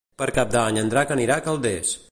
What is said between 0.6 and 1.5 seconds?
en Drac anirà a